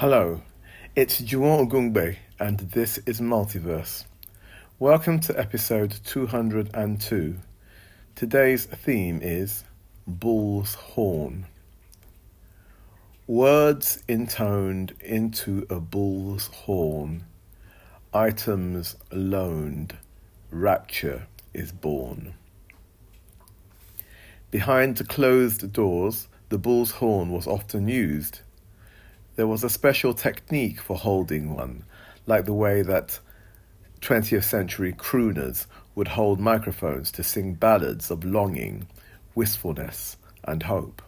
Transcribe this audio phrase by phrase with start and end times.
[0.00, 0.42] Hello,
[0.94, 4.04] it's Juwon Ogungbe, and this is Multiverse.
[4.78, 7.38] Welcome to episode 202.
[8.14, 9.64] Today's theme is
[10.06, 11.46] Bull's Horn.
[13.26, 17.24] Words intoned into a bull's horn,
[18.12, 19.96] items loaned,
[20.50, 22.34] rapture is born.
[24.50, 28.40] Behind the closed doors, the bull's horn was often used
[29.36, 31.84] there was a special technique for holding one,
[32.26, 33.20] like the way that
[34.00, 38.86] 20th century crooners would hold microphones to sing ballads of longing,
[39.34, 41.02] wistfulness, and hope.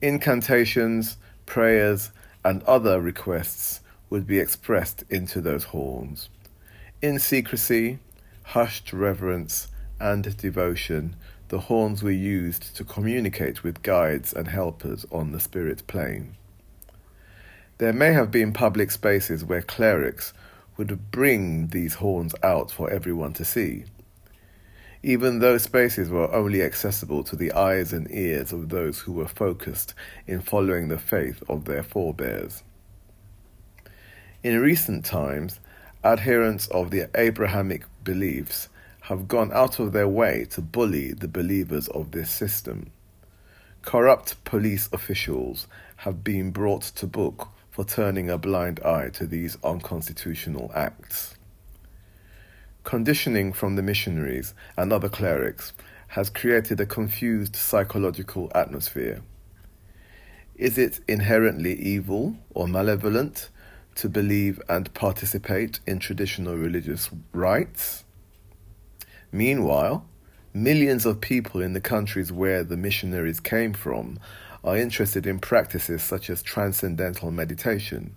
[0.00, 2.10] Incantations, prayers,
[2.44, 6.28] and other requests would be expressed into those horns.
[7.02, 7.98] In secrecy,
[8.42, 11.16] hushed reverence, and devotion,
[11.48, 16.36] the horns were used to communicate with guides and helpers on the spirit plane.
[17.78, 20.32] There may have been public spaces where clerics
[20.78, 23.84] would bring these horns out for everyone to see.
[25.02, 29.28] Even those spaces were only accessible to the eyes and ears of those who were
[29.28, 29.92] focused
[30.26, 32.62] in following the faith of their forebears.
[34.42, 35.60] In recent times,
[36.02, 38.70] adherents of the Abrahamic beliefs
[39.02, 42.90] have gone out of their way to bully the believers of this system.
[43.82, 49.58] Corrupt police officials have been brought to book for turning a blind eye to these
[49.62, 51.34] unconstitutional acts.
[52.84, 55.74] Conditioning from the missionaries and other clerics
[56.08, 59.20] has created a confused psychological atmosphere.
[60.54, 63.50] Is it inherently evil or malevolent
[63.96, 68.04] to believe and participate in traditional religious rites?
[69.30, 70.08] Meanwhile,
[70.54, 74.18] millions of people in the countries where the missionaries came from
[74.66, 78.14] are interested in practices such as transcendental meditation.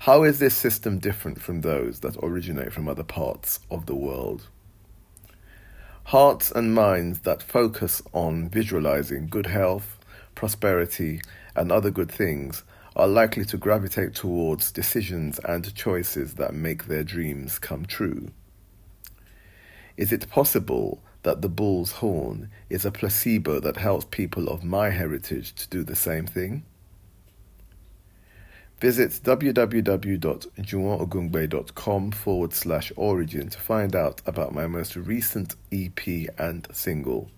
[0.00, 4.48] How is this system different from those that originate from other parts of the world?
[6.04, 9.98] Hearts and minds that focus on visualizing good health,
[10.34, 11.20] prosperity,
[11.54, 12.64] and other good things
[12.96, 18.28] are likely to gravitate towards decisions and choices that make their dreams come true.
[20.00, 24.88] Is it possible that the bull's horn is a placebo that helps people of my
[24.88, 26.62] heritage to do the same thing?
[28.80, 36.00] Visit www.juwonogungbe.com forward slash origin to find out about my most recent EP
[36.38, 37.28] and single.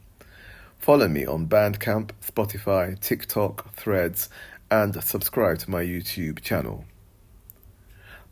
[0.78, 4.28] Follow me on Bandcamp, Spotify, TikTok, Threads,
[4.70, 6.84] and subscribe to my YouTube channel.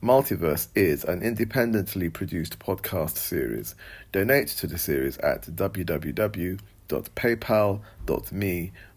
[0.03, 3.75] Multiverse is an independently produced podcast series.
[4.13, 6.63] Donate to the series at www.paypal.me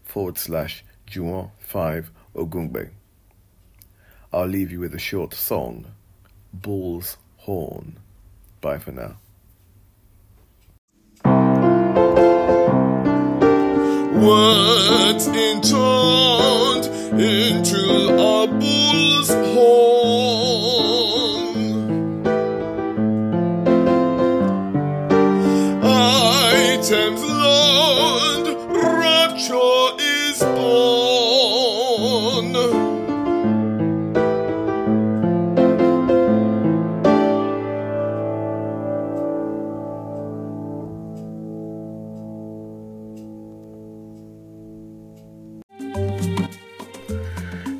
[0.02, 2.90] forward slash Juwon5 Ogungbe.
[4.32, 5.84] I'll leave you with a short song,
[6.54, 7.98] Bull's Horn.
[8.62, 9.18] Bye for now.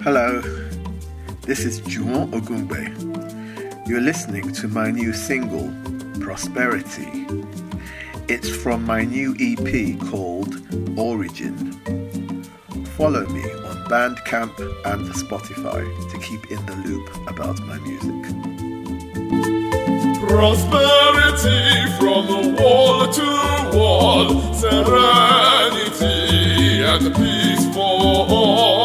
[0.04, 0.42] Hello,
[1.46, 3.88] this is Juwon Ogungbe.
[3.88, 5.73] You're listening to my new single,
[6.20, 7.26] Prosperity.
[8.29, 10.61] It's from my new EP called
[10.99, 11.73] Origin.
[12.99, 18.25] Follow me on Bandcamp and Spotify to keep in the loop about my music.
[20.29, 21.62] Prosperity
[21.99, 23.29] from wall to
[23.75, 26.05] wall, serenity
[26.84, 28.83] and peace for all.